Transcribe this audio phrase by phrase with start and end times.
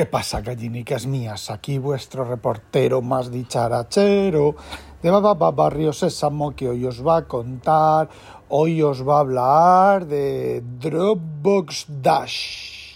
[0.00, 1.50] ¿Qué pasa, gallinicas mías?
[1.50, 4.56] Aquí vuestro reportero más dicharachero
[5.02, 8.08] de Baba Barrio Sésamo que hoy os va a contar,
[8.48, 12.94] hoy os va a hablar de Dropbox Dash.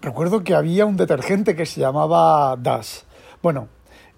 [0.00, 3.00] Recuerdo que había un detergente que se llamaba Dash.
[3.42, 3.66] Bueno,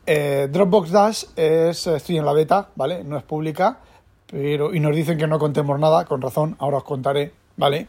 [0.04, 3.02] eh, Dropbox Dash es, estoy en la beta, ¿vale?
[3.02, 3.79] No es pública,
[4.27, 7.86] pero, y nos dicen que no contemos nada, con razón, ahora os contaré ¿vale?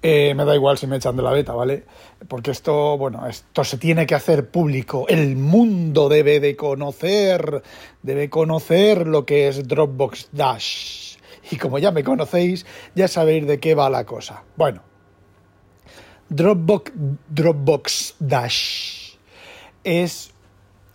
[0.00, 1.82] Eh, me da igual si me echan de la beta, ¿vale?
[2.28, 5.06] Porque esto, bueno, esto se tiene que hacer público.
[5.08, 7.62] El mundo debe de conocer,
[8.02, 11.16] debe conocer lo que es Dropbox Dash.
[11.50, 12.64] Y como ya me conocéis,
[12.94, 14.44] ya sabéis de qué va la cosa.
[14.56, 14.82] Bueno,
[16.28, 16.92] Dropbox,
[17.28, 19.16] Dropbox Dash
[19.82, 20.30] es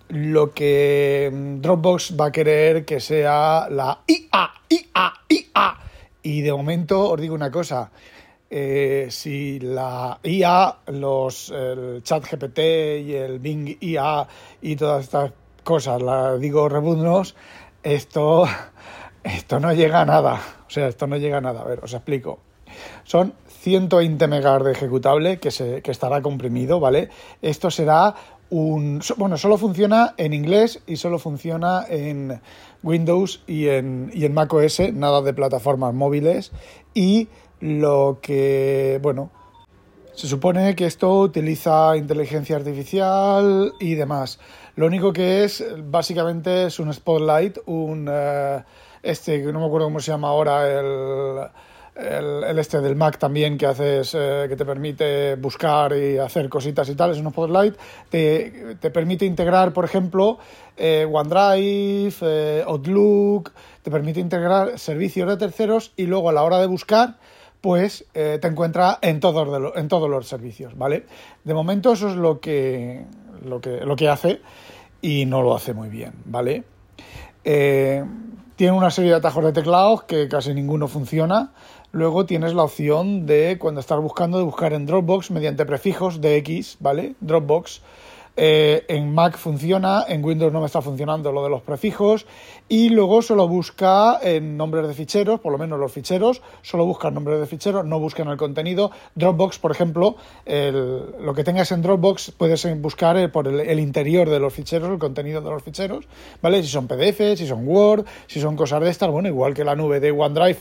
[0.07, 5.79] lo que Dropbox va a querer que sea la IA, IA, IA.
[6.21, 7.91] Y de momento os digo una cosa,
[8.55, 12.59] eh, si la IA, los, el chat GPT
[13.03, 14.27] y el Bing IA
[14.61, 15.31] y todas estas
[15.63, 17.33] cosas, la digo rebuznos,
[17.81, 18.45] esto,
[19.23, 20.39] esto no llega a nada.
[20.67, 21.61] O sea, esto no llega a nada.
[21.61, 22.41] A ver, os explico.
[23.05, 27.09] Son 120 megas de ejecutable que, se, que estará comprimido, ¿vale?
[27.41, 28.13] Esto será
[28.51, 29.01] un...
[29.17, 32.39] Bueno, solo funciona en inglés y solo funciona en
[32.83, 36.51] Windows y en, y en Mac OS, nada de plataformas móviles.
[36.93, 37.29] Y
[37.63, 39.31] lo que, bueno,
[40.13, 44.37] se supone que esto utiliza inteligencia artificial y demás.
[44.75, 48.61] Lo único que es, básicamente, es un spotlight, un, eh,
[49.01, 51.39] este, que no me acuerdo cómo se llama ahora, el,
[51.95, 56.89] el, este del Mac también, que haces, eh, que te permite buscar y hacer cositas
[56.89, 57.75] y tal, es un spotlight,
[58.09, 60.37] te, te permite integrar, por ejemplo,
[60.75, 66.67] eh, OneDrive, Outlook, te permite integrar servicios de terceros y luego a la hora de
[66.67, 67.15] buscar,
[67.63, 71.05] pues eh, te encuentra en todos, en todos los servicios, ¿vale?
[71.45, 73.05] De momento eso es lo que,
[73.41, 74.41] lo que, lo que hace
[75.01, 76.65] y no lo hace muy bien, ¿vale?
[77.45, 78.03] Eh,
[78.57, 81.53] tiene una serie de atajos de teclados que casi ninguno funciona.
[81.93, 86.35] Luego tienes la opción de, cuando estás buscando, de buscar en Dropbox mediante prefijos de
[86.35, 87.15] X, ¿vale?
[87.21, 87.81] Dropbox
[88.35, 92.25] eh, en Mac funciona, en Windows no me está funcionando lo de los prefijos
[92.67, 97.11] y luego solo busca en nombres de ficheros, por lo menos los ficheros, solo busca
[97.11, 98.91] nombres de ficheros, no busca en el contenido.
[99.15, 104.39] Dropbox, por ejemplo, lo que tengas en Dropbox puedes buscar eh, por el, interior de
[104.39, 106.05] los ficheros, el contenido de los ficheros,
[106.41, 106.61] ¿vale?
[106.63, 109.75] Si son PDF, si son Word, si son cosas de estas, bueno, igual que la
[109.75, 110.59] nube de OneDrive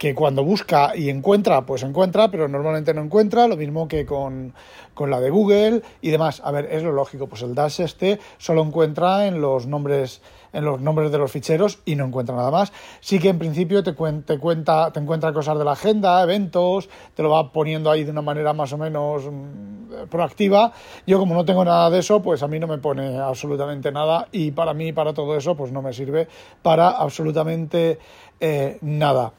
[0.00, 4.54] que cuando busca y encuentra, pues encuentra, pero normalmente no encuentra, lo mismo que con,
[4.98, 6.40] la de Google y demás.
[6.42, 10.22] A ver, es lo lógico, pues el Dash este solo encuentra en los nombres
[10.54, 12.72] en los nombres de los ficheros y no encuentra nada más.
[13.00, 17.22] Sí que en principio te, te, cuenta, te encuentra cosas de la agenda, eventos, te
[17.22, 20.72] lo va poniendo ahí de una manera más o menos mm, proactiva.
[21.06, 24.28] Yo como no tengo nada de eso, pues a mí no me pone absolutamente nada
[24.32, 26.26] y para mí, para todo eso, pues no me sirve
[26.62, 27.98] para absolutamente
[28.40, 29.34] eh, nada.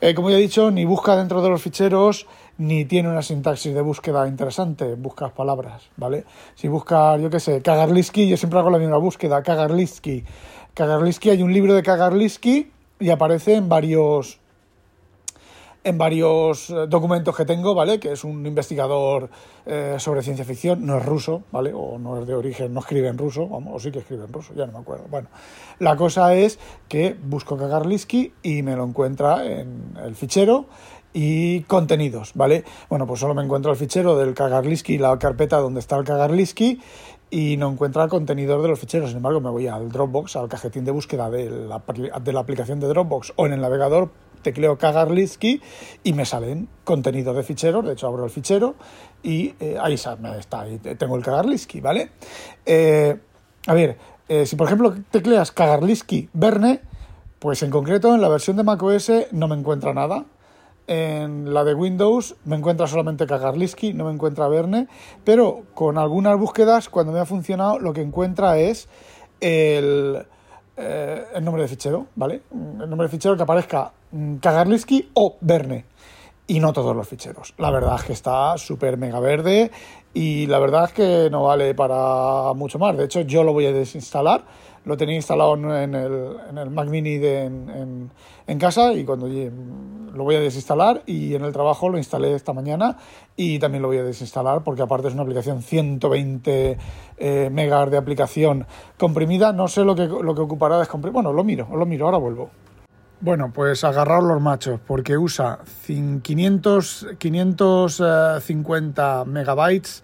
[0.00, 2.26] Eh, como ya he dicho, ni busca dentro de los ficheros,
[2.58, 6.24] ni tiene una sintaxis de búsqueda interesante, buscas palabras, ¿vale?
[6.54, 10.24] Si buscas, yo qué sé, Kagarliski, yo siempre hago la misma búsqueda, Kagarliski.
[10.74, 12.70] Kagarliski, hay un libro de Kagarliski
[13.00, 14.40] y aparece en varios
[15.84, 17.98] en varios eh, documentos que tengo, ¿vale?
[17.98, 19.30] Que es un investigador
[19.66, 21.72] eh, sobre ciencia ficción, no es ruso, ¿vale?
[21.74, 24.32] O no es de origen, no escribe en ruso, vamos, o sí que escribe en
[24.32, 25.04] ruso, ya no me acuerdo.
[25.10, 25.28] Bueno,
[25.78, 30.66] la cosa es que busco Kagarliski y me lo encuentra en el fichero
[31.12, 32.64] y contenidos, ¿vale?
[32.90, 36.80] Bueno, pues solo me encuentro el fichero del Kagarliski, la carpeta donde está el Kagarliski
[37.30, 39.10] y no encuentra el contenedor de los ficheros.
[39.10, 41.82] Sin embargo, me voy al Dropbox, al cajetín de búsqueda de la,
[42.22, 44.10] de la aplicación de Dropbox o en el navegador
[44.48, 45.60] tecleo Kagarlitsky
[46.04, 48.76] y me salen contenidos de ficheros, de hecho abro el fichero
[49.22, 50.16] y eh, ahí está,
[50.52, 52.10] ahí tengo el Kagarlitsky, ¿vale?
[52.64, 53.14] Eh,
[53.66, 56.80] a ver, eh, si por ejemplo tecleas Kagarlitsky Verne,
[57.38, 60.24] pues en concreto en la versión de macOS no me encuentra nada.
[60.86, 64.88] En la de Windows me encuentra solamente Kagarlitsky, no me encuentra Verne,
[65.24, 68.88] pero con algunas búsquedas, cuando me ha funcionado, lo que encuentra es
[69.40, 70.24] el,
[70.78, 72.42] el nombre de fichero, ¿vale?
[72.52, 73.92] El nombre de fichero que aparezca
[74.40, 75.84] Kagarlitsky o Verne.
[76.46, 77.52] Y no todos los ficheros.
[77.58, 79.70] La verdad es que está súper mega verde
[80.14, 82.96] y la verdad es que no vale para mucho más.
[82.96, 84.44] De hecho, yo lo voy a desinstalar.
[84.88, 88.10] Lo tenía instalado en el, en el Mac Mini de, en,
[88.46, 92.54] en, casa y cuando lo voy a desinstalar y en el trabajo lo instalé esta
[92.54, 92.96] mañana
[93.36, 96.78] y también lo voy a desinstalar porque aparte es una aplicación 120
[97.18, 99.52] eh, megas de aplicación comprimida.
[99.52, 101.12] No sé lo que, lo que ocupará descomprimir.
[101.12, 102.48] Bueno, lo miro, lo miro, ahora vuelvo.
[103.20, 110.02] Bueno, pues agarrar los machos, porque usa 500, 550 megabytes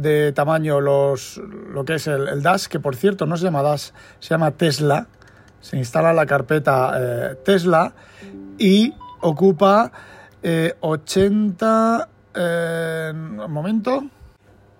[0.00, 1.40] de tamaño los,
[1.72, 5.06] lo que es el, Dash, que por cierto no se llama Dash, se llama Tesla.
[5.60, 7.92] Se instala la carpeta eh, Tesla
[8.58, 9.92] y ocupa
[10.80, 12.08] 80...
[12.32, 14.04] Eh, un momento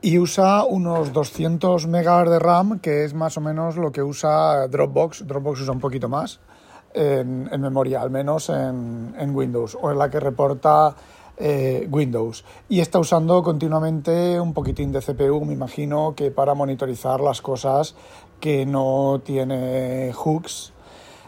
[0.02, 4.67] y usa unos 200 megas de RAM, que es más o menos lo que usa
[4.69, 5.26] Dropbox.
[5.26, 6.40] Dropbox usa un poquito más
[6.94, 10.94] en, memoria, al menos en, Windows, o en la que reporta
[11.41, 12.45] eh, Windows.
[12.69, 17.95] Y está usando continuamente un poquitín de CPU, me imagino que para monitorizar las cosas
[18.41, 20.73] que no tiene hooks.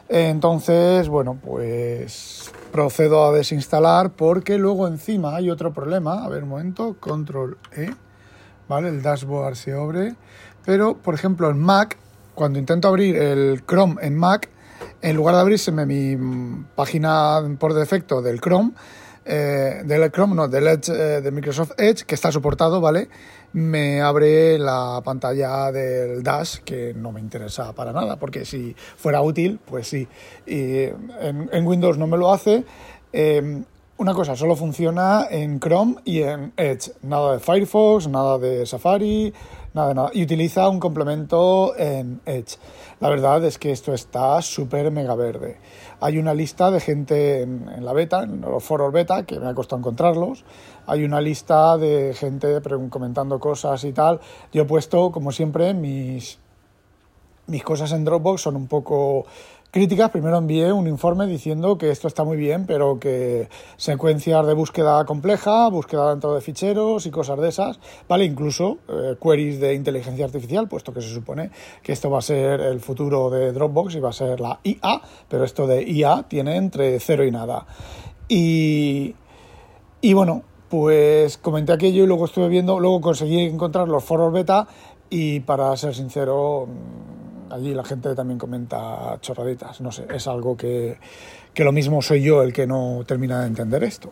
[0.08, 6.24] Entonces, bueno, pues procedo a desinstalar porque luego encima hay otro problema.
[6.24, 7.90] A ver, un momento, control E
[8.68, 8.88] ¿vale?
[8.88, 10.14] El dashboard se abre.
[10.64, 11.96] Pero, por ejemplo, en Mac,
[12.34, 14.48] cuando intento abrir el Chrome en Mac,
[15.00, 16.16] en lugar de abrirse mi
[16.74, 18.72] página por defecto del Chrome,
[19.24, 23.08] eh, del Chrome, no, del Edge, eh, de Microsoft Edge, que está soportado, ¿vale?
[23.52, 29.20] Me abre la pantalla del Dash, que no me interesa para nada, porque si fuera
[29.20, 30.08] útil, pues sí.
[30.46, 32.64] Y en, Windows no me lo hace.
[33.12, 33.62] Eh,
[33.98, 36.92] una cosa, solo funciona en Chrome y en Edge.
[37.02, 39.32] Nada de Firefox, nada de Safari,
[39.74, 40.10] nada de nada.
[40.12, 42.56] Y utiliza un complemento en Edge.
[43.00, 45.58] La verdad es que esto está súper mega verde.
[46.00, 49.54] Hay una lista de gente en, la beta, en los foros beta, que me ha
[49.54, 50.44] costado encontrarlos.
[50.86, 54.20] Hay una lista de gente comentando cosas y tal.
[54.52, 56.38] Yo he puesto, como siempre, mis,
[57.46, 59.26] mis cosas en Dropbox son un poco
[59.72, 63.48] críticas, primero envié un informe diciendo que esto está muy bien, pero que
[63.78, 68.26] secuencias de búsqueda compleja, búsqueda dentro de ficheros y cosas de esas, ¿vale?
[68.26, 71.50] Incluso eh, queries de inteligencia artificial, puesto que se supone
[71.82, 75.00] que esto va a ser el futuro de Dropbox y va a ser la IA,
[75.26, 77.64] pero esto de IA tiene entre cero y nada.
[78.28, 79.16] Y,
[80.02, 84.68] y bueno, pues comenté aquello y luego estuve viendo, luego conseguí encontrar los foros beta
[85.08, 86.68] y para ser sincero
[87.52, 90.98] allí la gente también comenta chorraditas, no sé, es algo que,
[91.54, 94.10] que lo mismo soy yo el que no termina de entender esto.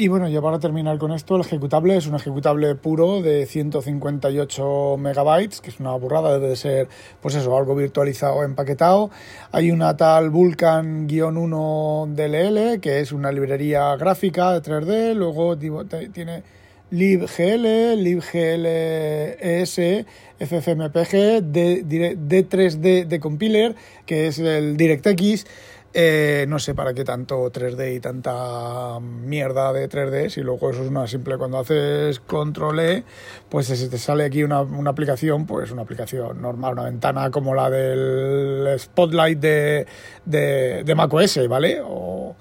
[0.00, 4.96] Y bueno, ya para terminar con esto, el ejecutable es un ejecutable puro de 158
[4.96, 6.88] megabytes, que es una burrada, debe de ser,
[7.20, 9.10] pues eso, algo virtualizado, empaquetado.
[9.50, 16.44] Hay una tal Vulkan-1 DLL, que es una librería gráfica de 3D, luego tiene
[16.90, 19.80] libgl, libgles,
[20.38, 23.74] ffmpg, D3D de compiler,
[24.06, 25.46] que es el DirectX.
[25.94, 30.82] Eh, no sé para qué tanto 3D y tanta mierda de 3D, si luego eso
[30.82, 33.04] es una simple, cuando haces control E,
[33.48, 37.54] pues si te sale aquí una, una aplicación, pues una aplicación normal, una ventana como
[37.54, 39.86] la del Spotlight de,
[40.26, 41.80] de, de macOS, ¿vale?
[41.82, 42.36] O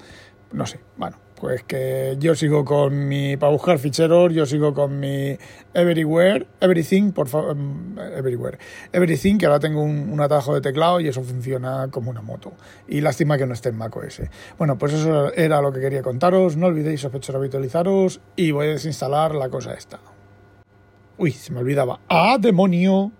[0.52, 5.00] no sé, bueno, pues que yo sigo con mi, para buscar ficheros, yo sigo con
[5.00, 5.38] mi
[5.74, 8.58] Everywhere, Everything, por favor, mm, Everywhere,
[8.92, 12.54] Everything, que ahora tengo un, atajo de teclado y eso funciona como una moto.
[12.88, 14.22] Y lástima que no esté en macOS.
[14.58, 18.70] Bueno, pues eso era lo que quería contaros, no olvidéis sospechar habitualizaros y voy a
[18.72, 20.00] desinstalar la cosa esta.
[21.20, 22.00] Uy, se me olvidaba.
[22.10, 23.12] ¡Ah, demonio!